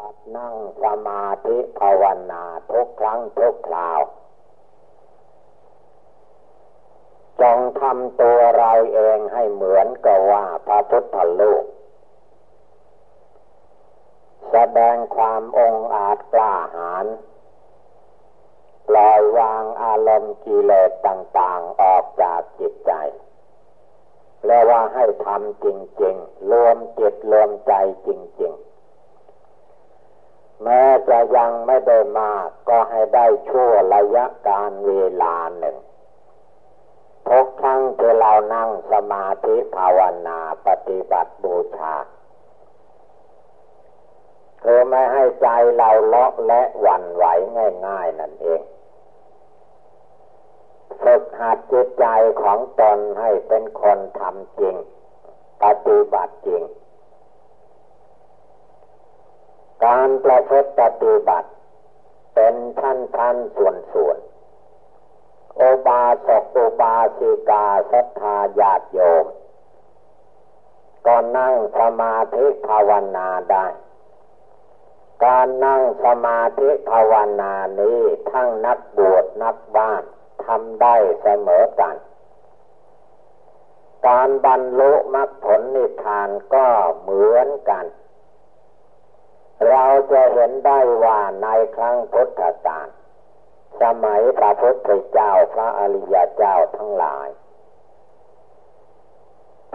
[0.00, 4.00] บัตินั่งสมาธิภาวนาทุกครั้งทุกคราว
[7.40, 11.64] จงทำตัวเราเองให้เหมือนกับว่าพระพุทธลูก
[14.50, 17.06] แสดงความองอาจกล้าหาญ
[18.88, 22.92] ปล่อยวางอารมณ์กิเลสต่างๆออกจากจิตใจ
[24.40, 25.66] แปลว่าให้ทำจ
[26.02, 27.72] ริง ๆ รวมจิตรวมใจ
[28.06, 28.08] จ
[28.40, 28.69] ริง ๆ
[30.64, 34.92] แม้จะยังไม่ได้มาก ก็ให้ได้ชั่วระยะการเว
[35.22, 35.76] ลาหนึ่ง
[37.28, 41.94] ทุกครั้งที่เรานั่งสมาธิภาวนาปฏิบัติบูชา
[44.62, 47.24] คือไม่ให้ใจเราเลาะและหวั่นไหว
[47.86, 48.62] ง่าย ๆ นั่นเอง
[51.02, 52.06] ฝึกหัดจิตใจ
[52.42, 54.76] ของตนให้เป็นคนทำจริง
[55.62, 56.62] ปฏิบัติจริง
[59.86, 61.48] การ ประพฤติปฏิบัติ
[62.34, 64.18] เป็นท่านท่านส่วนส่วน
[65.56, 69.26] โอบาสกโอบาสิกาศรัทธาญาติโยม
[71.06, 73.66] ก็นั่งสมาธิภาวนาได้
[75.24, 80.02] การนั่งสมาธิภาวนานี้ทั้งนักบวชนักบ้าน
[80.44, 81.96] ทำได้เสมอกัน
[84.08, 86.66] การบรรลุมรรคผลนิพพานก็
[87.00, 87.84] เหมือนกัน
[89.68, 92.88] เราจะเห็นได้ว่าในครั้งพุทธกาล
[93.80, 97.28] สมัยพระพุทธเจ้าพระอริยเจ้าทั้งหลาย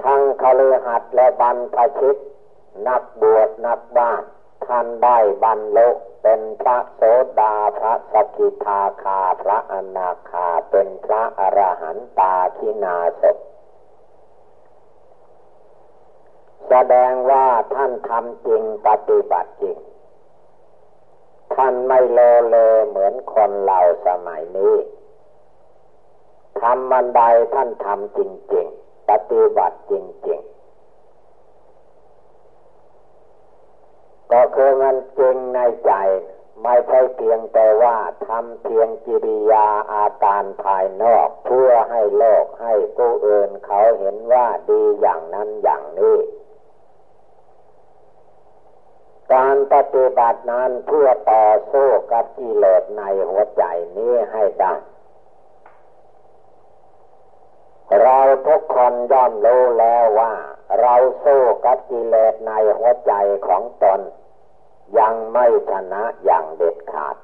[0.04, 2.18] ทั้งคฤหัสถ์และบรรพชิต
[2.88, 4.24] นักบวชนักบ้าน
[4.66, 5.90] ท่านได้บรรลุ
[6.24, 7.02] เป็นพระโส
[7.40, 13.24] ดาพระสกิทาคาพระอนาคาเป็นพระอรหันตาทินาศ
[16.70, 19.78] แสดงว่าท่านทำจริงปฏิบัติจริง
[21.56, 22.56] ท่านไม่โลเล
[22.88, 24.76] เหมือนคนเราสมัยนี้
[26.62, 27.22] ทำมันใด
[27.54, 28.20] ท่านทำจ
[28.54, 29.94] ริง ๆ ปฏิบัติจ
[30.28, 30.56] ริง ๆ
[34.32, 35.92] ก็คือมันจริงในใจ
[36.64, 37.96] ไม่ใช่เพียงแต่ว่า
[38.28, 46.18] ทำเพียงกิริยาอาการภายนอก เพื่อให้โลกให้ผู้อื่นเขาเห็นว่าดีอย่างนั้นอย่างนี้
[49.34, 53.64] การปฏิบัตินั้นเพื่อต่อสู้กับกิเลสในหัวใจ
[53.98, 54.74] นี้ให้ได้
[58.02, 60.34] เราทุกคนย่อมรู้แล้วว่า
[60.82, 63.14] เราสู้กับกิเลสในหัวใจ
[63.48, 64.00] ของตน
[65.00, 67.16] ยังไม่ชนะอย่างเด็ดขาด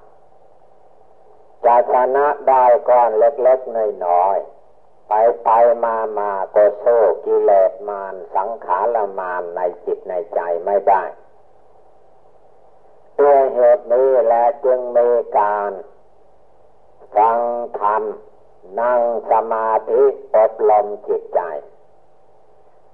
[1.66, 5.14] จะชนะได้ก้อนเล็กๆน้อยๆไป
[5.44, 5.50] ไป
[5.86, 11.04] มามาก็สู้กิเลสมารสังขารมารในจิตในใจไม่ได้
[14.66, 15.72] จึงมีการ
[17.16, 17.40] ฟัง
[17.80, 18.04] ธรรม
[18.82, 19.02] นั่ง
[19.32, 20.04] สมาธิ
[20.36, 21.42] อบรมจิตใจ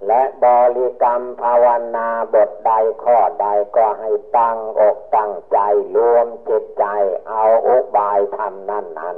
[0.07, 0.45] และบ
[0.77, 2.71] ริกรรมภาวนาบทใด
[3.03, 5.59] ข้อใดก็ให้ตั้งอกตั้งใจ
[5.95, 6.85] รวมจิตใจ
[7.29, 9.17] เอาอุบายทำนั่นนั้น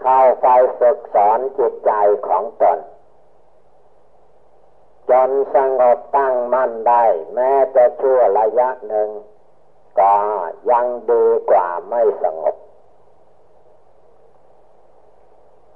[0.00, 1.92] เข้าไปฝึกสอนจิตใจ
[2.28, 2.78] ของตน
[5.10, 9.08] จนสงบตั้งมั่นได้ แม้จะชั่วระยะหนึ่ง
[10.00, 10.14] ก็
[10.70, 12.54] ยังดีกว่าไม่สงบ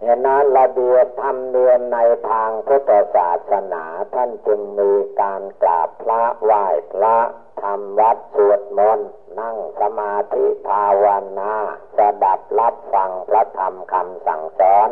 [0.01, 1.99] เหตุนั้นระเบียบธรรมเนียมใน
[2.31, 3.85] ทางพุทธศาสนา
[4.15, 7.19] ท่านจึงมีการกราบพระไหว้พระ
[7.63, 11.07] ทำวัดสวดมนต์นั่งสมาธิภาว
[11.39, 11.55] นา
[11.97, 14.89] สดับรับฟังพระธรรมคำสั่งสอน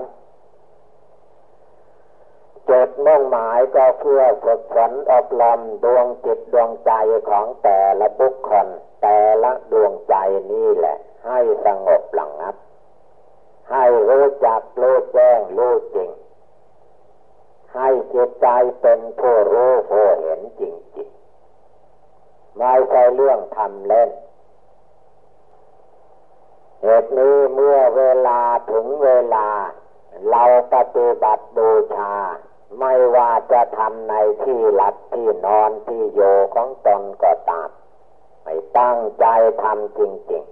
[2.70, 6.92] จุดมุ่งหมายก็เพื่อฝึกฝนอบรมดวงจิตดวงใจ
[7.28, 8.66] ของแต่ละบุคคล
[9.02, 10.14] แต่ละดวงใจ
[10.50, 10.96] นี่แหละ
[11.26, 12.56] ให้สงบหลังนับ
[13.70, 16.10] ให้รู้จักรู้แจ้งรู้จริง
[17.74, 18.48] ให้จิตใจ
[18.80, 24.10] เป็นผู้รู้ผู้เห็นจริงๆไม่ใช่เรื่องทำเล่น
[33.76, 36.20] ทำในที่หลับที่นอนที่โย
[36.54, 37.70] ของตนก็ตาม
[38.44, 39.26] ให้ตั้งใจ
[39.62, 40.00] ทำจ
[40.32, 40.44] ริง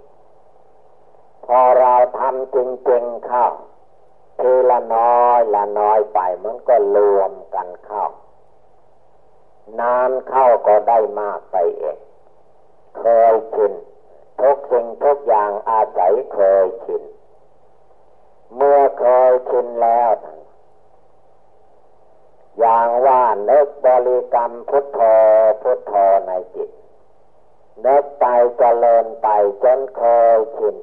[0.69, 2.57] ๆ พอเราทำจ
[2.89, 3.45] ริงๆเข้า
[4.39, 8.05] ทีละน้อยละน้อยไปมันก็รวมกันเข้า
[9.79, 11.97] นานเข้าก็ได้มากไปเอง
[12.97, 13.73] เคยชิน
[14.41, 17.03] ทุกสิ่งทุกอย่างอาศัยเคยชิน
[18.55, 20.09] เมื่อเคยชินแล้ว
[22.59, 24.99] อย่างว่านึกบริกรรมพุทโธ
[25.61, 25.93] พุทโธ
[26.27, 26.69] ในจิต
[27.81, 28.25] เนิกไป
[28.57, 29.27] เจริญไป
[29.63, 30.01] จนเค
[30.35, 30.75] ยชิน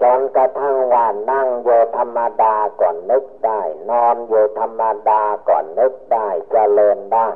[0.00, 1.68] จนกระทั่งว่านั่งโย
[1.98, 3.60] ธรรมดาก่อนนึกได้
[3.90, 7.28] นอนโยธรรมดาก่อนนึกได้จเจริญได้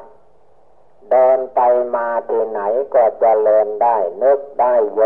[1.11, 1.61] เดินไป
[1.95, 2.61] มาที่ไหน
[2.95, 5.01] ก็จเจริญได้ นึกได้โย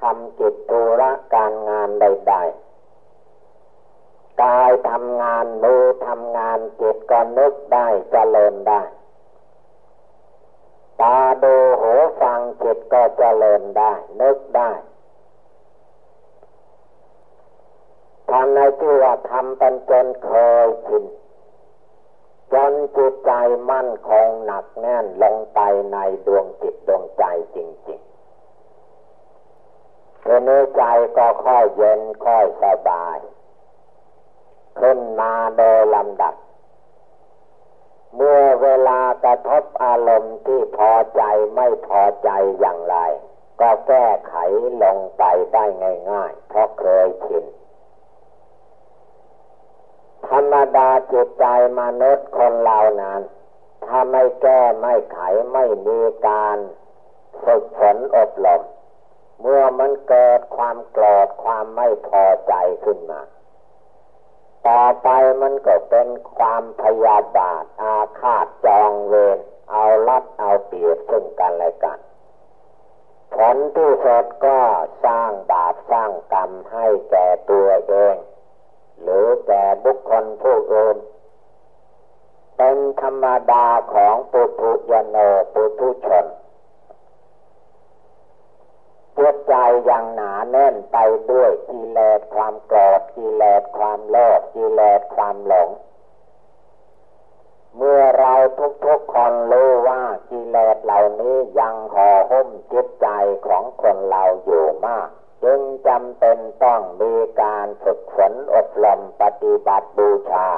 [0.00, 2.63] ทำจิตธุระการงานใดๆ
[4.42, 8.82] กายทำงานมือทำงานจิตก็นึกได้จเจริญได้
[11.00, 14.70] ตาดูหูฟังจิตก็จเจริญได้ นึกได้
[18.30, 20.30] ทำในที่ว่าทำเป็นจนเค
[20.64, 21.04] ยชิน
[22.52, 23.32] จนจิตใจ
[23.70, 25.60] มั่นคงหนักแน่นลงไป
[25.92, 25.96] ใน
[26.26, 27.58] ดวงจิตดวงใจจ
[27.88, 28.14] ริงๆ
[30.22, 30.82] เมื่อใจ
[31.16, 33.18] ก็ค่อยเย็นค่อยสบาย
[34.80, 36.34] ขึ้นมาโดยลำดับ
[38.14, 41.22] เมื่อเวลากระทบอารมณ์ที่พอใจ
[41.54, 42.96] ไม่พอใจอย่างไร
[43.60, 44.34] ก็แก้ไข
[44.82, 45.22] ลงไป
[45.52, 45.64] ได้
[46.10, 47.44] ง่ายๆ เพราะเคยชิน
[50.28, 51.44] ธรรมดาจิตใจ
[51.80, 53.20] มนุษย์คนเรานั้น
[53.84, 55.18] ถ้าไม่แก้ไม่ไข
[55.52, 56.58] ไม่มีการ
[57.44, 58.62] ฝึกฝนอบรม
[59.40, 62.54] เมื่อมันเกิดความโกรธความไม่พอใจ
[62.84, 63.20] ขึ้นมา
[64.68, 65.08] ต่อไป
[65.42, 69.38] มันก็เป็นความพยาบาทอาฆาตจองเวร
[69.70, 71.98] เอาลัดเอาเปรียบซึ่งกันและกัน
[73.34, 74.60] ผลที่สุดก็
[75.04, 78.16] สร้างบาปสร้างกรรมให้แก่ตัวเอง
[79.02, 80.96] หรือแก่บุคคลผู้อื่น
[82.56, 85.16] เป็นธรรมดาของปุถุยโน
[85.52, 86.26] ปุถุชน
[89.18, 89.54] จิตใจ
[89.90, 90.96] ยังหนาแน่นไป
[91.30, 95.68] ด้วยกิเลสความโกรธกิเลสความโลภกิเลสความหลง
[97.76, 98.34] เมื่อเรา
[98.84, 103.08] ทุกๆคนรู้ว่ากิเลสเหล่านี้ยังห่อหุ้มจิตใจ
[103.46, 105.08] ของคนเราอยู่มาก
[105.44, 110.48] จึงจำเป็นต้องมีการฝึกฝนอบรมปฏิบัติบูชา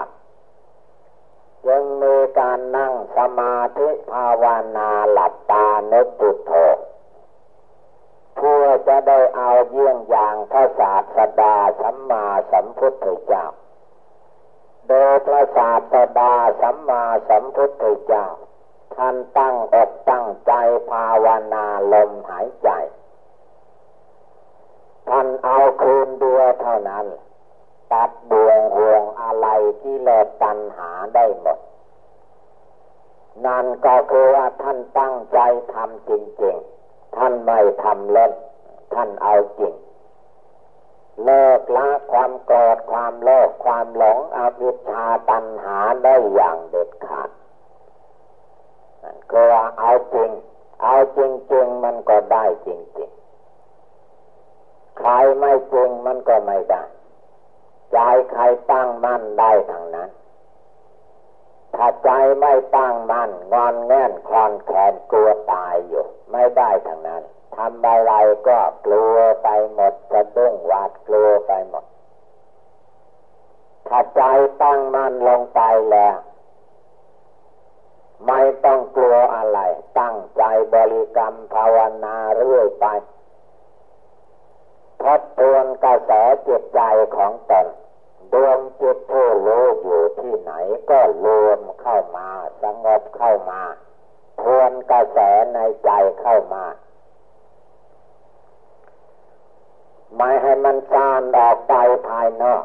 [1.67, 4.45] จึงมีการนั่งสมาธิภาว
[4.77, 6.53] นาหลับตานึกปุโธ
[8.37, 13.47] เพื่อจะได้เอาเยี่ยงอย่างพระศาสดาสัมมาสัมพุทธเจ้า
[14.89, 18.27] โดยพระศาสดาสัมมาสัมพุทธเจ้า
[18.97, 20.53] ท่านตั้งอกตั้งใจ
[20.91, 22.71] ภาวนาลมหายใจ
[25.09, 27.07] ท่านเอาคืนเดียวเท่านั้น
[27.93, 29.49] ตัดดวงห่วงอะไร
[29.81, 30.11] ที่เล
[30.43, 31.59] ตันหาได้หมด
[33.47, 35.39] นั่นก็คือว่าท่านตั้งใจ
[35.73, 36.11] ทำจ
[36.43, 36.76] ริงๆ
[37.17, 38.33] ท่านไม่ทำเล่น
[38.95, 39.75] ท่านเอาจริง
[41.25, 47.31] เลิกละความโกรธความโลภความหลงอวิชชาตันหาได้อย่างเด็ดขาด
[49.33, 49.45] ก็
[49.79, 50.31] เอาจริง
[50.83, 51.21] เอาจ
[51.53, 56.83] ริงๆมันก็ได้จริงๆใครไม่จริงมันก็ไม่ได้
[57.93, 57.99] ใจ
[58.31, 60.11] ใครตั้งมั่นได้ทางนั้น
[61.77, 67.23] ถ้าใจไม่ตั้งมั่นงอนแง่นคลอนแขนกลัวตายอยู่ ไม่ได้ทางนั้น
[67.57, 68.13] ทำอะไร
[68.49, 71.85] ก็กลัวไปหมดจะดุ้งหวาดกลัวไปหมด
[73.89, 74.23] ถ้าใจ
[74.63, 76.17] ตั้งมั่นลงไปแล้ว
[78.27, 79.59] ไม่ต้องกลัวอะไร
[79.99, 80.43] ตั้งใจ
[80.75, 82.87] บริกรรมภาวนาเรื่อยไป
[85.03, 86.11] ทบทวนกระแส
[86.47, 86.81] จิตใจ
[87.17, 87.67] ของตน
[88.33, 90.53] ดวงจิตผู้รู้อยู่ที่ไหน
[90.91, 92.29] ก็รวมเข้ามา
[92.63, 93.63] สงบเข้ามา
[94.41, 95.19] ทวนกระแส
[95.55, 95.91] ในใจ
[96.21, 96.65] เข้ามา
[100.17, 101.75] ไม่ให้มันซ่านออกไป
[102.09, 102.65] ภายนอก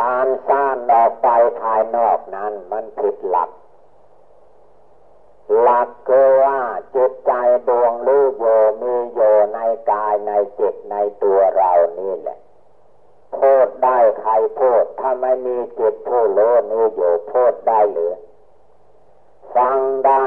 [0.00, 1.28] การซ่านออกไป
[1.60, 3.50] ภายนอกนั้นมันผิดหลัก
[5.60, 6.60] หลักคือว่า
[6.94, 7.32] จิตใจ
[7.68, 8.44] ดวงรู้โย
[8.82, 9.20] มีโย
[9.54, 9.58] ใน
[9.90, 12.38] กายในจิตในตัวเรานี่แหละ
[13.40, 18.14] พูดได้ใครพูด ถ้าไม่มีจิตผู้รู้นี่โย่พูดได้หรือ
[19.54, 20.26] ฟังได้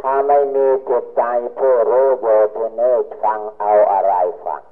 [0.00, 1.22] ถ้าไม่มีจิตใจ
[1.58, 4.14] ผู้รู้โยที่นี่ฟังเอาอะไร
[4.44, 4.62] ฟัง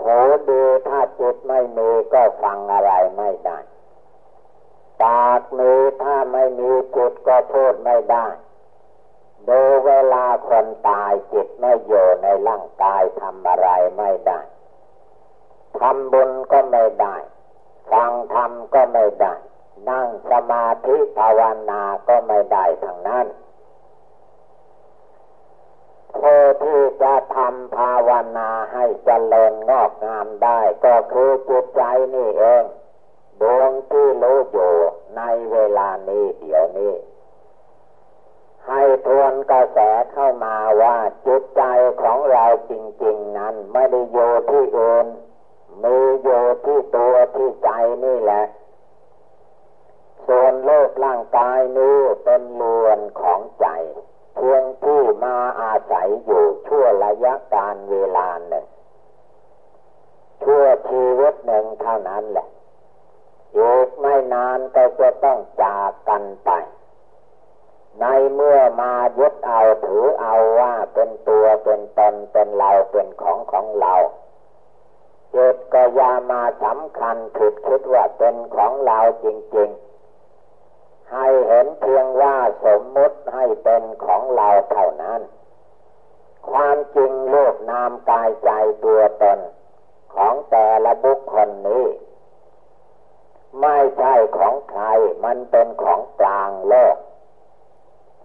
[0.00, 0.18] หู
[0.48, 3.58] ดีถ้าจิตไม่มีก็ฟังอะไรไม่ได้
[5.02, 8.26] ปากมีถ้าไม่มีจิตก็พูดไม่ได้
[9.48, 14.40] ดูเวลาคนตายจิตไม่อยู่ในร่างกายทำอะไรไม่ได้
[15.78, 17.16] ทำบุญก็ไม่ได้
[17.90, 19.34] ฟังธรรมก็ไม่ได้
[19.88, 23.26] นั่งสมาธิภาวนาก็ไม่ได้ทั้งนั้น
[26.16, 31.82] ผู้ที่จะทำภาวนาให้เจริญงอกงามได้ ก็คือจิตใจ
[32.14, 32.64] นี่เอง
[33.40, 34.74] ดวงที่รู้อยู่
[35.16, 35.22] ใน
[35.52, 36.94] เวลานี้เดี๋ยวนี้
[38.68, 39.78] ให้ทวนกระแส
[40.12, 40.96] เข้ามาว่า
[41.26, 41.62] จิตใจ
[42.02, 42.72] ของเราจ
[43.04, 44.18] ริง ๆ นั้นไม่ได้โย
[44.50, 45.06] ที่อื่น
[45.82, 46.28] มีโย
[46.64, 47.70] ที่ตัวที่ใจ
[48.04, 48.44] นี่แหละ
[50.26, 53.66] ส่วนโลกร่างกายนี้เป็นลวนของใจ
[54.34, 58.66] เพียงที่มาอาศัยอยู่ชั่วระยะการเวลาหนึ่ง
[60.42, 62.48] ชั่วชีวิตหนึ่งเท่านั้นแหละ
[63.56, 66.50] อีกไม่นานก็จะต้องจากกันไป
[68.00, 73.94] ในเมื่อมายึดเอาถือเอาว่าเป็นตัวเป็นตนเป็นเราเป็นของของเรา
[75.30, 85.20] เจตก็ยามาสำคัญผิดคิดว่าเป็นของเราจริง ๆ ให้เห็นเพียงว่าสมมุติให้เป็นของเราเท่านั้น
[86.50, 88.50] ความจริงโลกนามกายใจ
[88.84, 89.38] ตัวตน
[90.14, 91.86] ของแต่ละบุคคลนี้
[93.60, 94.84] ไม่ใช่ของใคร
[95.24, 96.96] มันเป็นของกลางโลก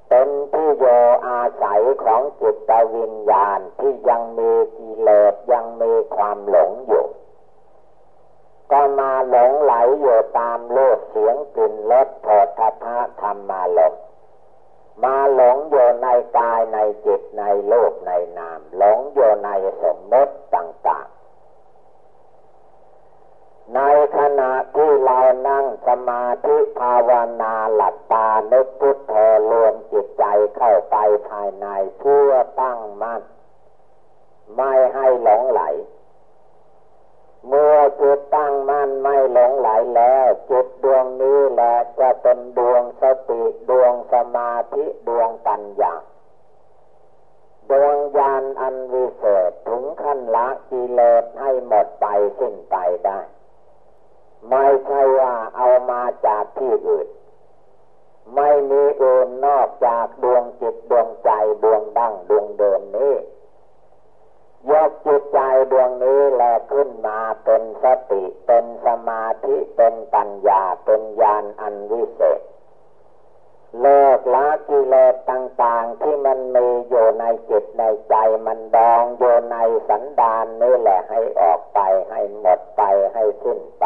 [0.10, 0.86] เป็นที่โย
[1.28, 7.06] อาศัยของจิตวิญญาณที่ยังมีกิเลสยังมีความหลงอยู่
[8.72, 13.94] ก็มาหลงไหลอยู่ตามโลกเสียงกลิ่นรสโผฏฐะธรรมมาหลง
[15.04, 16.08] มาหลงอยู่ใน
[16.38, 19.50] กายในจิตในโลกในนาม หลงอยู่ใน
[19.82, 21.14] สมมติต่างๆ
[23.76, 23.80] ใน
[24.40, 27.12] ณะที่เรานั่งสมาธิภาว
[27.42, 29.14] นาหลับตานึกพุทโธ
[29.52, 30.24] รวมจิตใจ
[30.58, 30.96] เข้าไป
[31.30, 31.68] ภายใน
[32.00, 33.22] เพื่อตั้งมั่น
[34.56, 35.62] ไม่ให้หลงไหล
[37.48, 45.96] เมื่อจิตตั้งมั่นไม่หลงไหลแล้วจิตดวงนี้แหละจะเป็นดวงสติดวงสมาธิดวงปัญญา
[47.72, 52.06] ดวงญาณอันวิเศษถึงขั้นละกิเลสให้หมดไป
[52.40, 52.76] สิ้นไป
[53.06, 53.20] ได้
[54.50, 57.08] ไม่ใช่ว่าเอามาจากที่อื่น
[58.36, 61.32] ไม่มีอื่นนอกจากดวงจิตดวงใจ
[61.64, 63.14] ดวงดั้งดวงเดิมนี้
[64.72, 65.40] ยกจิตใจ
[65.72, 72.42] ดวงนี้แลขึ้นมาเป็นสติเป็นสมาธิเป็นปัญญาเป็นญาณอันวิเศษ
[73.82, 79.58] เลิกละกิเลสต่างๆที่มันมีอยู่ในจิตในใจมันดองอยู่ใน
[79.90, 82.82] สันดานนี่แหละให้ออกไปให้หมดไป
[83.14, 83.86] ให้สิ้นไป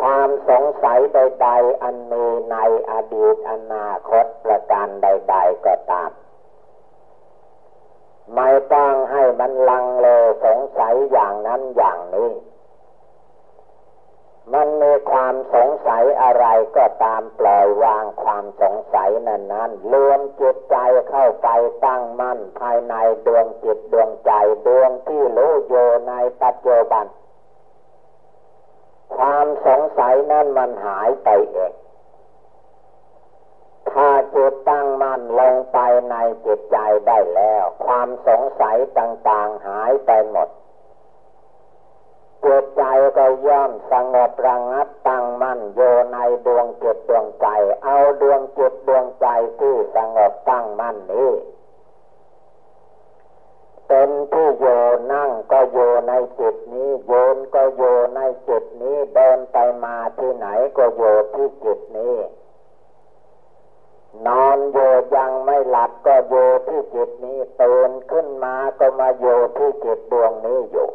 [0.00, 2.56] ความสงสัยใด ๆ อันมีใน
[2.90, 6.10] อดีตอนาคตประการใด ๆ ก็ตาม
[8.34, 10.06] ไม่ต้องให้มันลังเล
[10.44, 12.30] สงสัยอย่างนั้นอย่างนี้
[14.54, 20.76] มันมีความสงสัยอะไรก็ตามปล่อยวางความสงสัยนั้นนั้นรวมจิตใจ
[21.08, 21.48] เข้าไป
[21.84, 22.94] ตั้งมั่นภายใน
[23.26, 24.32] ดวงจิตดวงใจ
[24.66, 27.04] ดวงที่รู้อยู่ในปัจจุบัน
[29.16, 31.72] ความสงสัยนั้นมันหายไปเอง
[33.92, 35.78] ถ้าจิตตั้งมั่นลงไป
[36.10, 40.48] ในจิตใจได้แล้ว ความสงสัยต่างๆหายไปหมด
[42.44, 42.84] จิตใจ
[43.16, 45.80] ก็ย่อมสงบระงับตั้งมั่นโย
[46.12, 47.46] ในดวงจิตดวงใจ
[47.84, 49.26] เอาดวงจิตดวงใจ
[49.60, 51.30] ที่สงบตั้งมั่นนี้
[53.88, 54.66] เป็นที่โย
[55.12, 55.78] นั่งก็โย
[56.08, 57.82] ในจิตนี้โยนก็โย
[58.16, 61.02] ในจิตนี้เดินไปมาที่ไหนก็โย
[61.34, 62.16] ที่จิตนี้
[64.26, 64.78] นอนโย
[65.16, 66.34] ยังไม่หลับก็โย
[66.68, 69.26] ที่จิตนี้ตื่นขึ้นมาก็มาโย
[69.58, 70.88] ที่จิตดวงนี้อยู่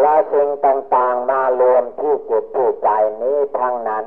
[0.00, 2.88] และสิ่งต่างๆมารวมที่จิตที่ใจ
[3.22, 4.04] นี้ทั้งนั้น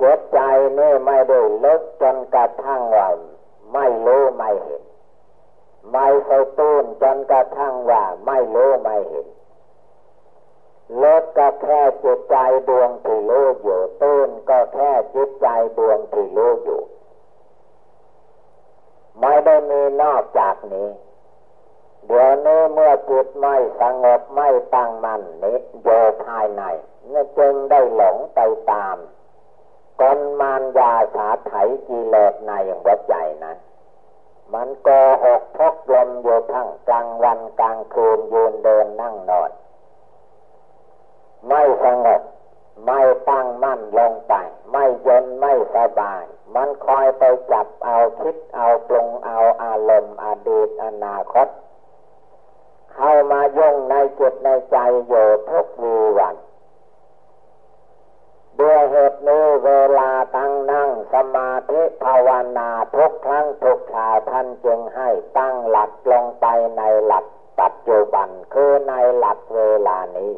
[0.00, 0.38] จิตใจ
[0.78, 3.08] นี่ไม่ได้ลึกจนกระทั่งว่า
[3.72, 4.82] ไม่รู้ไม่เห็น
[5.92, 9.26] ไม่ใส่ตื้นจนกระทั่งว่าไม่รู้ไม่เห็น
[10.98, 12.36] เลิกก็แค่จิตใจ
[12.68, 15.46] ดวงที่รู้อยู่ตื้นก็แค่จิตใจ
[15.78, 16.82] ดวงที่รู้อยู่
[19.20, 20.88] ไม่ได้มีนอกจากนี้
[22.06, 25.88] เดี๋ยวนี้เมื่อจิตไม่สงบไม่ตั้งมั่นนิโย
[26.24, 26.62] ภายใน
[27.12, 28.40] นี่จึงได้หลงไป
[28.70, 28.96] ตาม
[30.00, 31.52] กลมารยาสาไถ
[31.86, 33.58] กิเลสในหัวใจนั้น
[34.54, 39.50] มันก็หกพกลมอยู่ทั้งกลางวันกลางคืนยืนเดินนั่งนอน
[41.48, 42.22] ไม่สงบ
[42.86, 44.34] ไม่ตั้งมั่นลงไป
[44.72, 46.22] ไม่เย็นไม่สบาย
[46.54, 51.48] มันคอยไปจับเอาคิดเอาปรุงเอาอารมณ์อดีตอนาคต
[52.94, 56.36] เข้ามายุ่งในจิตในใจอยู่ทุกวีวัน
[58.56, 65.08] เด้วยเหตุนี้เวลาตั้งนั่งสมาธิภาวนาทุกครั้งทุกข่าวท่านจึงให้
[65.38, 66.46] ตั้งหลักลงไป
[66.76, 67.24] ในหลัก
[67.60, 70.34] ปัจจุบันคือในหลักเวลานี้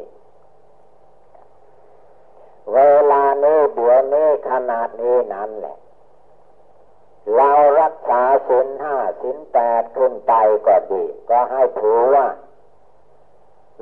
[2.73, 2.79] เว
[3.11, 5.77] ลานี้เดี๋ยนี้ขนาดนี้นั้นแหละ
[7.35, 10.33] เรารักษาสินห้าสินแปดขึ้นไป
[10.67, 12.27] ก็ดี ก็ให้ถือว่า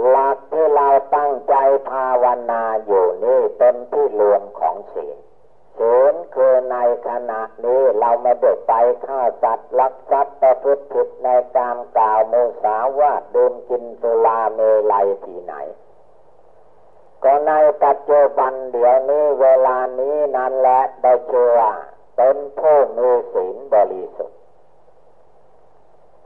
[0.04, 1.56] หลักที่เราตั้งใจ
[1.90, 5.18] ภาวนาอยู่นี่เป็นที่รวมของศีล
[5.78, 8.74] ศีลคือในขณะนี้เราไม่ได้ไป
[9.06, 14.60] ฆ่าสัตว์ลักทรัพย์ประพฤติผิดในการกล่าวโมสาวาดื่มกินสุราเม
[14.92, 15.56] ลัยที่ไหน
[17.24, 17.52] ก็ใน
[17.84, 21.60] ปัจจุบันเดี๋ยวนี้เวลานี้นั่นแหละได้เชื่อ
[22.18, 24.35] เป็นผู้มีศีลบริสุทธิ์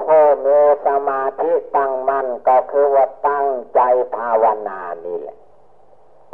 [0.01, 3.81] ผู้มีสมาธิตั้งมั่นก็คือว่าตั้งใจ
[4.15, 5.37] ภาวนานี่แหละ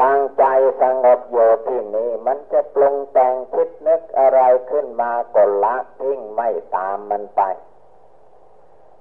[0.03, 0.45] ตั้งใจ
[0.81, 7.41] สงบอยู่ที่นี่มันจะปรุงแต่งคิดนึกอะไรขึ้นมาก็ละทิ้งไม่ตามมันไป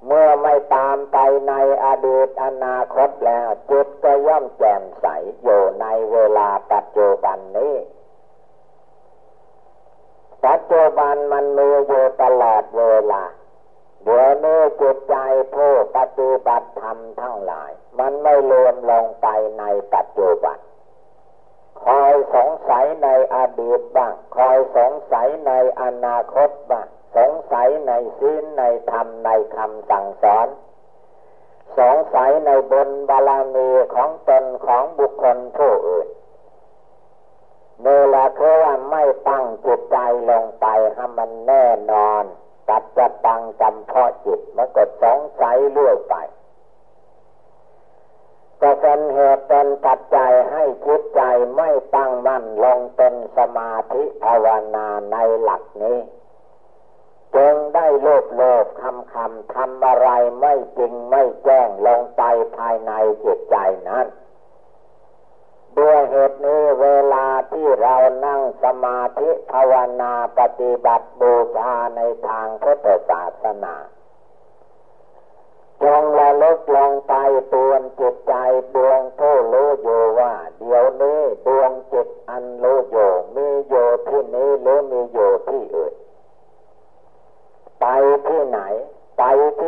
[0.06, 1.18] เมื่อไม่ตามไป
[1.48, 1.54] ใน
[1.84, 5.06] อดีตอนาคตแล้วจิตก็ย่อมแจ่มใส
[5.42, 7.74] อยู่ในเวลาปัจจุบันนี้
[10.44, 13.24] ปัจจุบันมันมีอยู่ตลอดเวลา
[14.04, 15.14] เดี๋ยวนี้จิตใจ
[15.54, 20.58] ผู้ปฏิบัติธรรมทั้งหลาย มันไม่รวมลงไปในปัจจุบัน
[21.84, 30.48] คอยสงสัยในอดีตบ้าง คอยสงสัยในอนาคตบ้าง สงสัยในศีลในธรรมในคำสั่งสอน
[31.78, 36.08] สงสัยในบุญบารมีของตนของบุคคลผู้อื่น
[37.80, 39.96] เมื่อละคือว่าไม่ตั้งจิตใจ
[40.30, 42.24] ลงไปให้มันแน่นอน
[42.68, 46.14] ตัดจะตังจำเพาะจิตมันก็สงสัยเรื่อยไป
[48.60, 51.20] ก็เป็นเหตุเป็นปัจจัยให้จิตใจ
[51.56, 55.98] ไม่ตั้งมั่นลงเป็นสมาธิภาวนาในหลักนี้
[57.36, 60.08] จึงได้โลภโลภคำคำทำอะไร
[60.40, 62.22] ไม่จริงไม่แจ้งลงไป
[62.56, 62.92] ภายใน
[63.24, 63.56] จิตใจ
[63.88, 64.06] นั้น
[65.78, 73.74] ด้วยเหตุนี้เวลาที่เรานั่งสมาธิภาวนาปฏิบัติบูชาในทางพุทธศาสนา
[75.82, 77.14] จงระลึกลงไป
[77.52, 78.34] ตวนจิตใจ
[78.74, 85.94] ดวงผู้รู้อยู่ว่า เดี๋ยวนี้ดวงจิตอันรู้อยู่มีอยู่ที่นี้หรือมีอยู่ที่อื่น
[87.80, 87.86] ไป
[88.28, 88.60] ที่ไหน
[89.18, 89.22] ไป
[89.60, 89.62] ท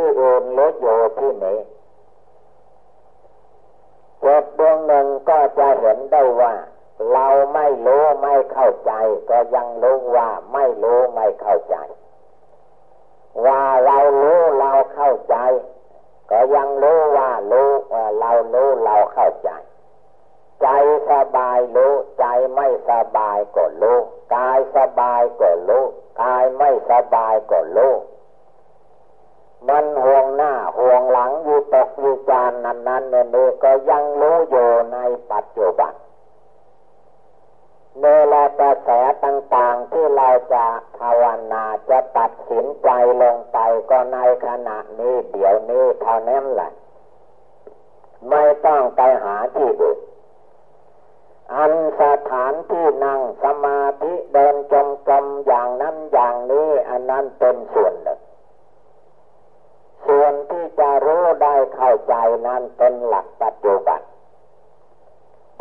[61.86, 64.00] เข้าใจนั้นเป็นหลักปัจจุบัน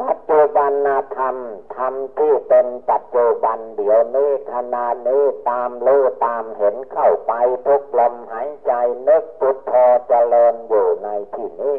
[0.02, 0.72] ปัจจุบัน
[1.18, 1.38] ธรรม
[1.76, 7.34] ธรรมที่เป็นปัจจุบันเดี๋ยวนี้ขณะนี้ตามรู้ตามเห็นเข้าไป
[7.66, 8.72] ทุกลมหายใจ
[9.08, 9.74] นึกพุทโธ
[10.08, 11.78] เจริญอยู่ในที่นี้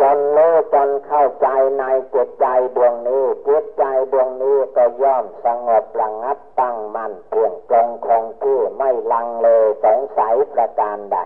[0.00, 2.46] จนรู้จนเข้าใจในจิตใจ
[2.76, 9.48] ดวงนี้จิตใจดวงนี้ก็ย่อมสงบระงับตั้งมั่นเพียงตรงคงที่ไม่ลังเล
[9.84, 11.18] สงสัยประการใด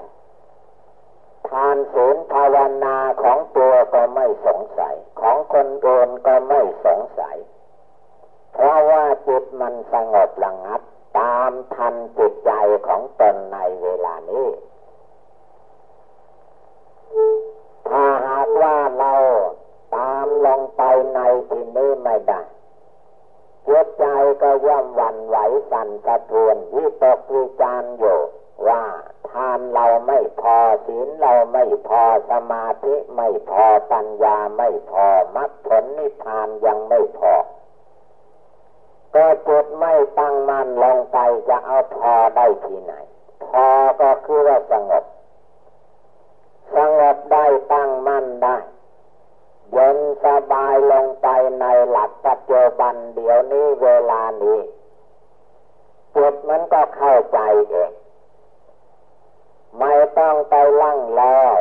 [1.54, 7.36] ทานศีลภาวนาของตัวก็ไม่สงสัย ของคนอื่นก็ไม่สงสัย
[8.52, 10.80] เพราะว่าจิตมันสงบระงับ
[11.18, 12.52] ตามทันจิตใจ
[12.86, 14.48] ของตนในเวลานี้
[17.88, 19.14] ถ้าหากว่าเรา
[19.94, 20.82] ตามลงไป
[21.14, 22.42] ในที่นี้ไม่ได้
[23.68, 24.04] จิตใจ
[24.42, 25.36] ก็ย่อมวันไหว
[25.70, 28.18] สั่นสะเทือนวิตกวิจารอยู่
[28.68, 28.82] ว่า
[29.34, 37.32] ทานเราไม่พอศีลเราไม่พอสมาธิไม่พอปัญญาไม่พอมรรคผลนิพพานยังไม่พอ
[39.14, 41.18] ก็จุดไม่ตั้งมั่นลงไป
[41.48, 42.92] จะเอาพอได้ที่ไหน
[43.44, 43.66] พอ
[44.00, 45.04] ก็คือว่าสงบ
[46.74, 48.56] สงบได้ตั้งมั่นได้
[49.72, 51.28] เย็นสบายลงไป
[51.60, 54.58] ในหลักปัจจุบันเดี๋ยวนี้เวลานี้
[56.14, 57.38] จิตมันก็เข้าใจ
[57.70, 57.92] เอง
[59.78, 61.54] ไม่ต้องไปลั่งแล้ว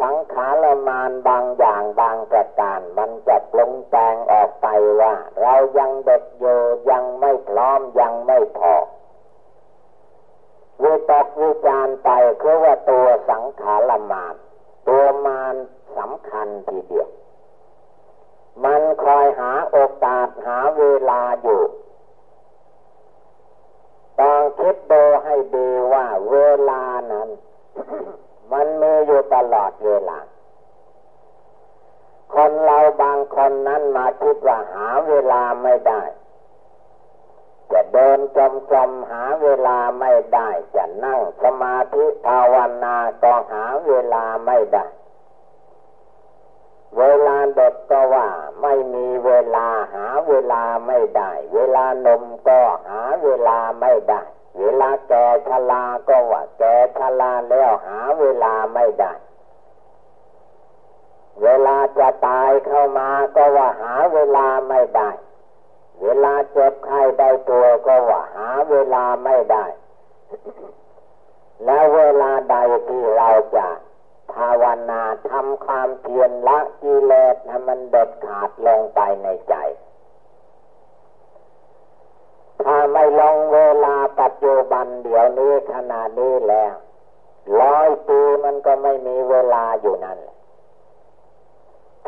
[0.00, 4.66] สังขารมานบางอย่างบางประการ มันจะปรุงแต่งออกไป
[5.00, 8.74] ว่า เรายังเด็กอยู่ยังไม่พร้อมยังไม่พอ
[10.82, 12.08] วิตกวิจารไป
[12.40, 14.34] คือว่าตัวสังขารมาน
[14.88, 15.54] ตัวมาร
[15.96, 17.08] สำคัญทีเดียว
[18.64, 21.62] มันคอยหาโอกาสหาเวลาอยู่
[24.20, 26.36] ต้องคิดดูให้ดีว่าเว
[26.70, 27.28] ลานั้น
[28.52, 30.18] มันมีอยู่ตลอดเวลา
[32.34, 36.02] คนเราบางคนนั้นมาคิดว่าหาเวลาไม่ได้
[37.72, 42.54] จะเดินจมจมหาเวลาไม่ได้ จะนั่งสมาธิภาว
[42.84, 44.86] นาก็หาเวลาไม่ได้
[46.98, 48.28] เวลาเด็กก็ว่า
[48.62, 54.22] ไม่มีเวลาหาเวลาไม่ได้ เวลานมก็หาเวลาไม่ได้
[54.58, 59.12] เวลาแก่ชราก็ว่าแก่ชราแล้วหาเวลาไม่ได้
[61.42, 65.10] เวลาจะตายเข้ามาก็ว่าหาเวลาไม่ได้
[66.02, 69.64] เวลาเจ็บไข้ได้ตัวก็ว่าหาเวลาไม่ได้
[71.64, 72.56] แล้วเวลาใด
[72.88, 73.68] ที่เราจะ
[74.32, 79.54] ภาวนาทำความเพียรละกิเลสให้มันเด็ดขาดลงไปในใจ
[82.64, 86.74] ถ้าไม่ลงเวลาปัจจุบันเดี๋ยวนี้ขนาดนี้แล้ว
[87.60, 90.18] ร้อยปีมันก็ไม่มีเวลาอยู่นั่น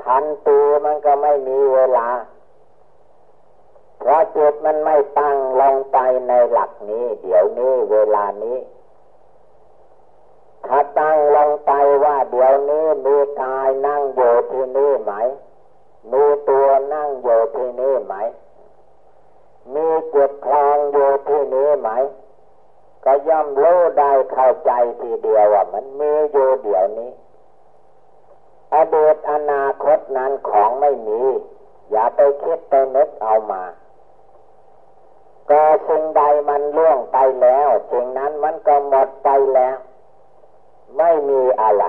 [0.01, 2.09] พันปีมันก็ไม่มีเวลา
[3.99, 8.59] เพราะจิตมันไม่ตั้งลงไปในหลักนี้ เดี๋ยวนี้เวลานี้
[10.67, 11.73] ถ้าตั้งลงไป
[12.05, 15.13] ว่าเดี๋ยวนี้มีกายนั่งอยู่ที่นี่ไหม
[16.13, 18.15] มีตัวนั่งอยู่ที่นี่ไหม
[19.75, 21.91] มีจิตคลองอยู่ที่นี้ไหม
[23.05, 27.11] ก็ย่อมรู้ได้เข้าใจทีเดียวว่ามันมีอยู่เดี๋ยวนี้
[28.75, 31.21] อดีตอนาคตนั้นของไม่มี
[31.91, 33.63] อย่าไปคิดไปนึกเอามา
[35.51, 39.77] ก็สิ่งใดมันล่วงไปแล้วสิ่งนั้นมันก็หมดไปแล้ว
[40.99, 41.85] ไม่มีอะไร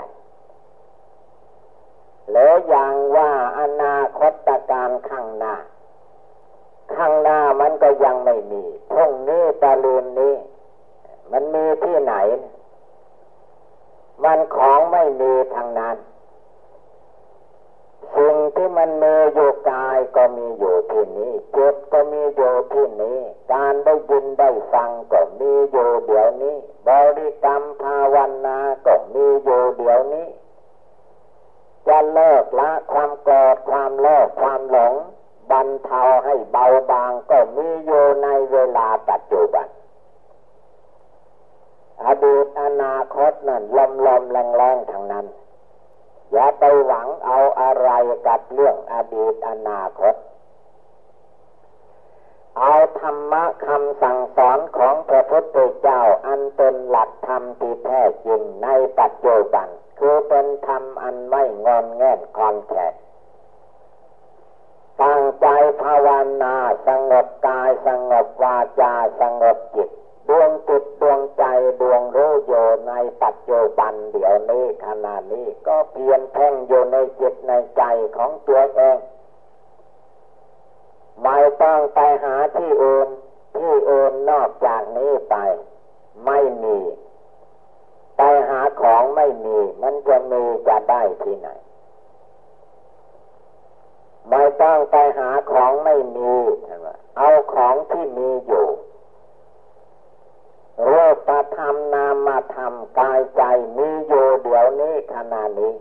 [2.29, 5.55] หรืออย่างว่าอนาคตการข้างหน้า
[6.95, 10.35] ข้างหน้ามันก็ยังไม่มีพรุ่งนี้ตะลืนนี้
[11.31, 12.15] มันมีที่ไหน
[14.23, 15.97] มันของไม่มีทางนั้น
[18.15, 23.17] สิ่งที่มันมีอยู่กายก็มีอยู่ที่นี้จิตก็มีอยู่ที่นี้
[23.51, 26.55] การได้ยินได้ฟังก็มีอยู่เดี๋ยวนี้
[26.87, 28.15] บริกรรมภาว
[28.45, 30.27] นาก็มีอยู่เดี๋ยวนี้
[31.87, 34.93] จะเลิกละความโกรธความโลภความหลง
[35.51, 39.67] บรรเทาให้เบาบางก็มีอยู่ในเวลาปัจจุบัน
[42.05, 45.25] อดีตอนาคตนั่นลมลมแรงแรงทางนั้น
[46.31, 47.89] อย่าไปหวังเอาอะไร
[48.27, 50.15] กับเรื่องอดีตอนาคต
[52.59, 59.67] เอาธรรมะคำสั่งสอนของพระพุทธเจ้าอันเป็นหลักธรรมที่แท้จริงในปัจจุบัน
[59.99, 62.93] คือเป็นธรรมอันไม่งอนแง่นคอนแขก
[65.01, 65.47] ตั้งใจ
[65.81, 66.07] ภาว
[66.43, 66.55] นา
[66.87, 69.89] สงบกายสงบวาจาสงบจิต
[70.29, 71.43] ดวงจิตดวงใจ
[71.81, 77.83] ดวงรู้อยู่ในปัจจุบันเดี๋ยวนี้ขณะนี้ก็เพียนแท่งอยู่ในจิตในใจ
[78.15, 78.97] ของตัวเอง
[81.23, 83.07] ไม่ต้องไปหาที่อื่น
[83.57, 85.35] ที่อื่นนอกจากนี้ไป
[86.25, 86.77] ไม่มี
[88.17, 91.49] ไปหาของไม่มี มันจะมีจะได้ที่ไหน
[94.29, 96.35] ไม่ต้องไปหาของไม่มี
[97.17, 98.67] เอาของที่มีอยู่
[100.89, 103.43] รูปธรรมนามธรรมกายใจ
[103.77, 105.73] มีอยู่เดี๋ยวนี้ขณะนี้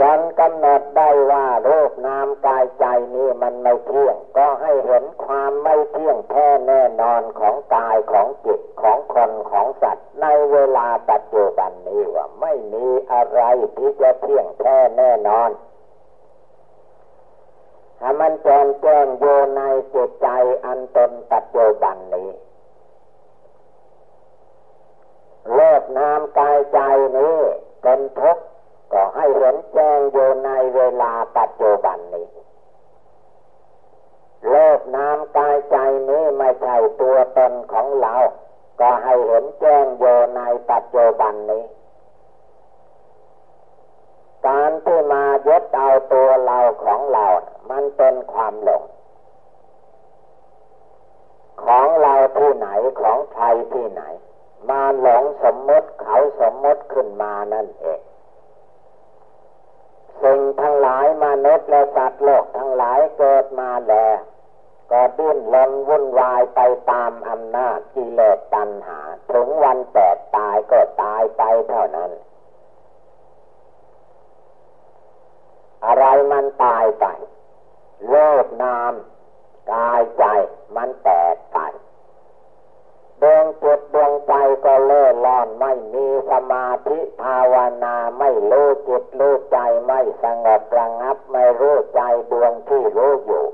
[0.00, 2.84] จนกำหนดได้ว่ารูปนามกายใจ
[3.14, 13.40] นี้มันไม่เที่ยง ก็ให้เห็นความไม่เที่ยงแท้แน่นอนของกายของจิตของคนของสัตว์ ในเวลาปัจจุบันนี้ว่าไม่มีอะไร
[13.76, 15.50] ที่จะเที่ยงแท้แน่นอน
[18.00, 19.24] ถ้ามันแจ้งแจ้งโย
[19.56, 19.62] ใน
[19.94, 20.28] จิตใจ
[20.64, 22.30] อันตนปัจจุบันนี้
[25.54, 26.80] โลกนามกายใจ
[27.18, 27.36] นี้
[27.82, 28.47] เป็นทุกข์
[28.92, 32.28] ก็ให้เห็นแจ้งโยในเวลาปัจจุบันนี้
[34.48, 35.76] โลกนามกายใจ
[36.08, 38.14] นี้ไม่ใช่ตัวตนของเรา
[38.80, 40.04] ก็ให้เห็นแจ้งโย
[40.36, 41.64] ในปัจจุบันนี้
[44.46, 47.26] การที่มายึดเอาตัวเราของเรา
[47.70, 48.82] มันเป็นความหลง
[51.64, 52.68] ของเราที่ไหน
[53.00, 54.02] ของใครที่ไหน
[54.70, 58.00] มาหลงสมมติเขาสมมติขึ้นมานั่นเอง
[60.88, 64.18] ลายมนุษย์และสัตว์โลกทั้งหลายเกิดมาแล้ว
[64.90, 69.00] ก็ดิ้นรนวุ่นวายไปตามอำนาจกิเลสตัณหา
[69.32, 72.10] ถึงวันแตกตายก็ตายไปเท่านั้น
[75.84, 77.06] อะไรมันตายไป
[78.08, 78.92] โลกนาม
[79.72, 80.24] กายใจ
[80.76, 81.58] มันแตกไป
[83.22, 84.32] ดวงจิตดวงใจ
[84.64, 87.54] ก็เล่ล่อนไม่มีสมาธิภาว
[87.84, 93.46] นาไม่รู้จิตรู้ใจไม่สงบระงับไม่รู้ใจดวงที่รู้อยู่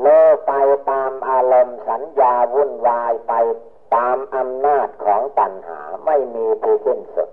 [0.00, 0.52] เล่ไป
[0.90, 3.32] ตามอารมณ์สัญญาวุ่นวายไป
[3.94, 7.30] ตามอำนาจของตัณหาไม่มีที่สิ้นสุด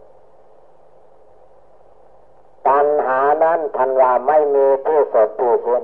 [2.67, 5.83] ตัณหานั้นทันว่าไม่มีที่สุดที่สิ้น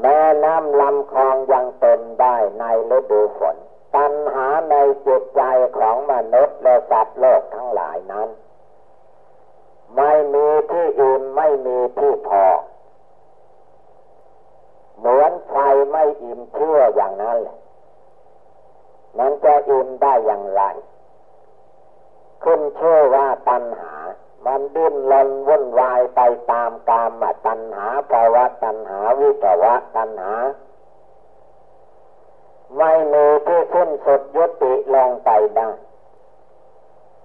[0.00, 3.56] แม่น้ำลำคลองยังเต็มได้ในฤดูฝน
[3.94, 4.74] ตัณหาใน
[5.06, 5.42] จิตใจ
[5.78, 8.28] ของมนุษย์และสัตว์โลกทั้งหลายนั้น
[9.96, 12.44] ไม่มีที่อื่นไม่มีที่พอ
[14.98, 15.56] เหมือนไฟ
[15.90, 17.58] ไม่อิ่มเชื่ออย่างนั้นเลย
[19.18, 20.62] มันจะอิ่มได้อย่างไร
[22.44, 23.94] ขึ้นเชื่อว่าตัณหา
[24.46, 30.32] มันดิ้นรนวุ่นวายไปตามกามตัณหาภาวะตัณหาวิตวะตัณหา
[32.76, 35.68] ไม่มีที่สิ้นสุดยุติลงไปได้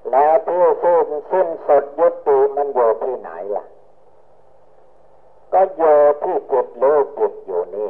[0.10, 3.66] แล้วที่สิ้นสิ้นสุดยุติมันอยู่ที่ไหนล่ะ
[5.54, 7.90] ก็อยู่ที่จิตรู้จิตอยู่นี่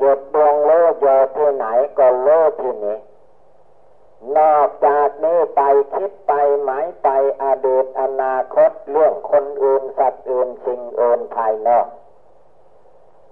[0.00, 1.66] จิตดวงรู้อยู่ที่ไหน
[1.98, 2.98] ก็รู้ที่นี้
[4.36, 5.60] นอกจาก นี้ไป
[5.94, 7.08] คิดไปหมายไป
[7.42, 11.86] อดีตอนาคตเรื่องคนอื่นสัตว์อื่นสิ่งอื่นภายนอก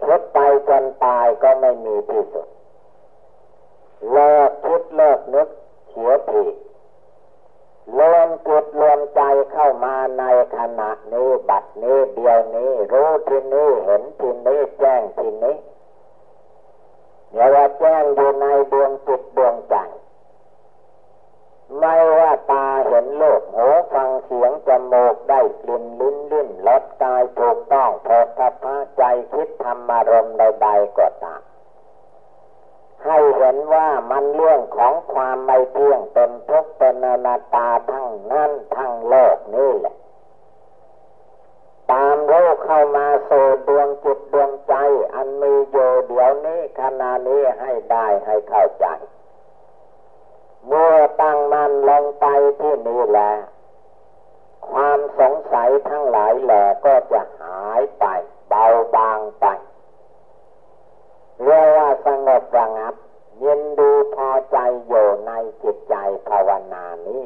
[0.05, 2.47] คิดไปจนตายก็ไม่มีที่สุด
[4.11, 5.49] เลิกคิดเลิกนึก
[5.91, 6.45] เสียที
[7.99, 10.25] รวมจุดรวมใจเข้ามาใน
[10.57, 15.57] ขณะนี้บัดนี้เดียวนี้ รู้ที่นี้เห็นที่นี้แจ้งที่นี้
[17.31, 19.77] เดี๋ยวว่าแจ้งอยู่ในดวงจิตดวงใจ
[21.79, 28.53] ไม่ว่าตาเห็นโลกหูฟังเสียงจมูกได้กลิ่นลิ้นลิ้นรสกายถูกต้องพอทัพ
[28.99, 31.43] ใจคิดธรรมารมใดๆก็ตาม
[33.05, 39.97] ให้เห็นว่ามันเรื่องของความไม่เที่ยงเป็นทุกข์เป็นอนัตตาทั้งนั้นทั้งโลกนี่แหละ
[41.93, 44.75] ตามรู้เข้ามาสู่ดวงจิตดวงใจ
[45.15, 48.87] อันมีอยู่เดี๋ยวนี้ขณะนี้ให้ได้ให้เข้าใจ
[50.67, 52.27] เมื่อตั้งมันลงไป
[52.61, 53.33] ที่นี่แหละ
[54.69, 58.05] ความสงสัยทั้งหลายแหละก็จะหายไป
[58.49, 58.65] เบา
[58.97, 59.47] บางไป
[61.43, 62.95] เรียกว่าสงบระงับ
[63.43, 65.95] ยินดีพอใจอยู่ในจิตใจ
[66.29, 67.25] ภาวนานี้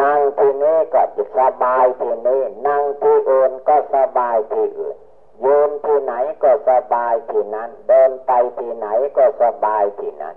[0.00, 4.96] นั่งที่นี้ก็จะสบายที่นี้นั่งที่อื่นก็สบายที่อื่น
[5.44, 10.36] ยืนที่ไหนก็สบายที่นั้น เดินไปที่ไหนก็สบายที่นั้น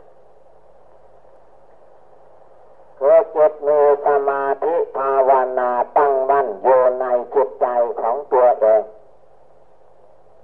[3.05, 7.67] คือจิตมีสมาธิภาวนาตั้งมั่นอยู่ในจิตใจ
[8.01, 8.83] ของตัวเอง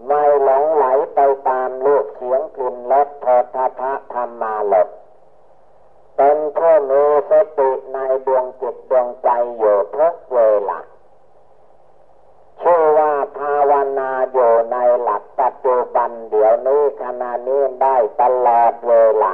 [0.06, 4.88] ไม่หลงไหลไปตามลูกเสียงกลิ่นรสโทธทะธรรมาลด
[6.18, 10.80] เป็นผู้มีสติในดวงจิตดวงใจอยู่ทุกเวลา
[12.62, 18.94] ชื่อว่าภาวนาอยู่ในหลักปัจจุบันเดี๋ยวนี้ขณะนี้ได้ตลอดเว
[19.24, 19.26] ล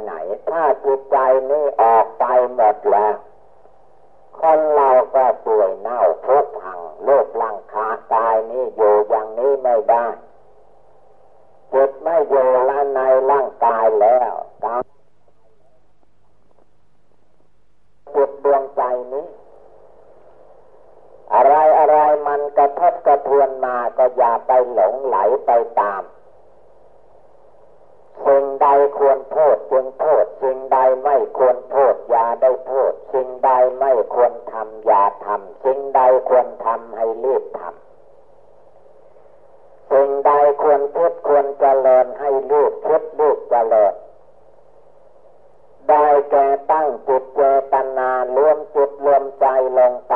[0.00, 0.12] ไหน
[0.50, 1.18] ถ้าจิตใจ
[1.50, 2.24] นี้ออกไป
[2.54, 3.14] หมดแล้ว
[4.38, 10.06] คนเราก็ป่วยเน่าทุกพังโลกร่างคากายนี้อยู่อย่างนี้ไม่ได้
[11.72, 13.00] จิตไม่อยู่ละใน
[13.30, 14.32] ร่างกายแล้ว
[14.64, 14.76] กา
[18.14, 19.26] จิตดวงใจนี้
[21.34, 25.50] อะไรอะไรมันกระทบกระเทือนมาก็อย่าไปหลงไหลไป
[25.80, 26.02] ตาม
[29.72, 40.32] โทษจึงโทษ สิ่งใดไม่ควรโทษ อย่าได้โทษ สิ่งใดไม่ควรทำอย่าทำสิ่งใดควรทำให้รีบทำสิ่งใด
[40.62, 43.94] ควรคิดควรเจริญให้รีบคิดรีบเจริญ
[45.88, 47.40] ได้แก่ตั้งจิตเจ
[47.72, 49.46] ตนารวมจิตรวมใจ
[49.78, 50.14] ลงไป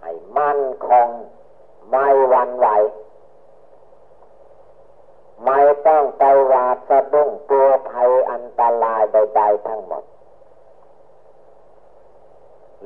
[0.00, 1.08] ให้มั่นคง
[1.90, 2.68] ไม่หวั่นไหว
[5.44, 7.59] ไม่ต้องไปหวาดสะดุ้งกลัว
[8.60, 10.04] ตรายใดๆทั้งหมด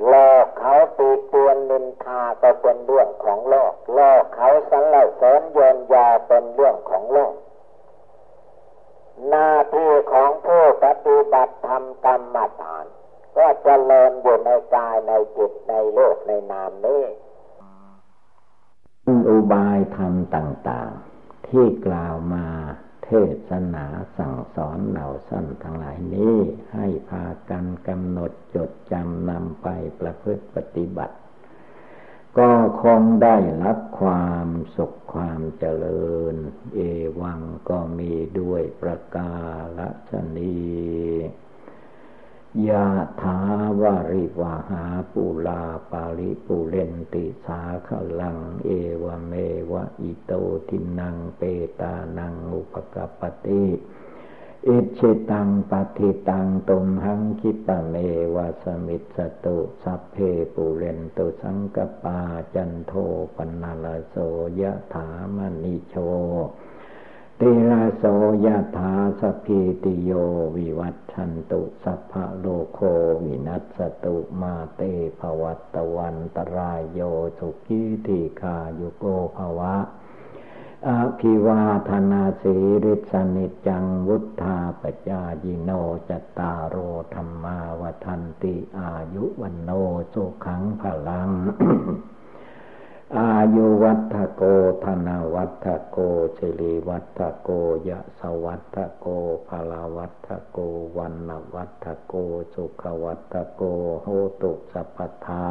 [0.07, 7.33] โลกเขาตีเตียนนินทาก็เป็นเรื่องของโลกโลกเขาสรรเสริญเยินยาเป็นเรื่องของโลก
[9.29, 12.85] หน้าที่ของผู้ปฏิบัติบัติธรรมกรรมฐาน
[13.37, 17.03] ก็จเจริญอยู่ในกายในจิตในโลกในนามนี้
[19.27, 22.45] อุบายธรรมต่าง ๆ ที่กล่าวมา
[23.05, 23.11] เท
[23.49, 23.85] ศนา
[24.17, 26.35] สั่งสอนเหล่าสั้นทั้งหลายนี้
[26.73, 29.67] ให้พากันกำหนดจดจำนำไป
[29.99, 31.15] ประพฤติปฏิบัติ
[32.37, 32.51] ก็
[32.83, 36.35] คงได้รับความสุขความเจริญ
[36.73, 36.79] เอ
[37.21, 39.33] วังก็มีด้วยประกา
[40.09, 40.55] ศนี
[42.69, 42.85] ยะ
[43.21, 43.37] ถา
[43.81, 47.89] วาริวหาปุลาปาริปุเรนติสาข
[48.19, 48.69] ลัง เอ
[49.03, 49.33] วเม
[49.71, 50.31] วะอิโต
[50.69, 51.41] ทินังเป
[51.79, 53.65] ตานังอุปกปติ
[54.67, 57.95] อิชิตังปฏิตังตุมหังคิปะเม
[58.35, 60.15] วะสมิสตุสัพเพ
[60.53, 62.19] ปุเรนตุสังกปา
[62.55, 62.93] จันโท
[63.35, 64.15] ปนาลโส
[64.59, 65.95] ยะถามณิโช
[67.41, 68.03] ติลาโส
[68.45, 70.11] ยถาสพีติโย
[70.55, 72.79] วิวัตชันตุสัพพะโลโค
[73.23, 74.81] วินัสตุมาเต
[75.19, 76.99] ภวัตวันตรายโย
[77.37, 79.05] สุขีทีคายุโก
[79.37, 79.75] ภวะ
[80.87, 85.71] อภิวาธนาสีริสนิจังวุธาปจายิโน
[86.09, 86.75] จตารโร
[87.13, 89.69] ธรรมาวทันติอายุวันโน
[90.13, 91.29] สุขังพลัง
[93.19, 94.43] อายุวัฏโก
[94.83, 95.97] ธนาวัฏโก
[96.37, 97.49] สิริวัฏโก
[97.89, 99.07] ยะสวัฏโก
[99.47, 100.59] ภลาวัฏโก
[100.97, 102.13] วันนวัฏโก
[102.53, 103.61] สุขวัฏโก
[104.03, 104.07] โห
[104.41, 105.47] ตุสัพพทา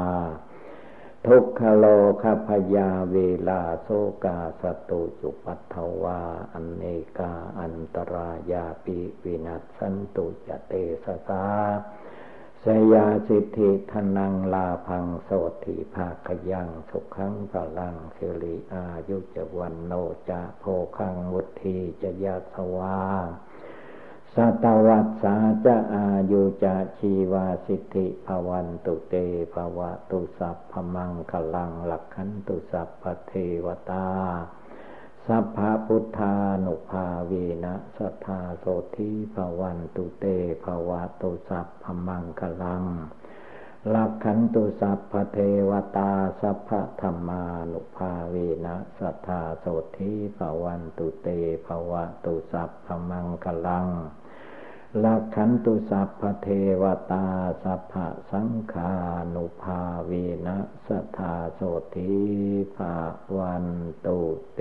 [1.26, 1.84] ทุกขโล
[2.22, 3.16] คพยาเว
[3.48, 3.88] ลาโส
[4.24, 6.20] กาสตุจุปัตถวา
[6.52, 6.82] อันเน
[7.18, 10.72] กาอันตรายาปิวินัสสันตุจเต
[11.04, 11.44] สสา
[12.68, 15.30] สยาสิทธิทนังลาพังโส
[15.64, 19.92] ติภาคยังสุขังพลังสิริอายุจวันโน
[20.28, 20.64] จะโพ
[20.98, 22.98] คังวุธีจะยาสวา
[24.34, 29.14] สตวัตสาจะอายุจะชีวาสิทธิภวันตุเต
[29.54, 33.32] ภวะตุสัพพมังคลังหลักขันตุสัพพเท
[33.64, 34.06] วตา
[35.28, 36.34] สัพพพุทธา
[36.64, 37.32] นุภาเว
[37.64, 38.64] นะสัทธาโส
[38.96, 40.24] ธิภวันตุเต
[40.64, 42.84] ภวะตุสัพพมังคลัง
[43.94, 49.66] ลักขันตุสัพพเทวตาสัพพธรรมานุภาเวนะสัทธาโส
[49.98, 51.28] ธิภวันตุเต
[51.66, 53.86] ภวะตุสัพพมังคลัง
[55.02, 56.48] ลักขันตุสัพพเท
[56.82, 57.26] วตา
[57.62, 57.94] สัพพ
[58.30, 58.92] สังขา
[59.34, 60.10] นุภาเว
[60.46, 61.60] นะสทาโส
[61.94, 62.14] ธิ
[62.76, 62.94] ภา
[63.36, 63.66] วัน
[64.06, 64.20] ตุ
[64.54, 64.60] เต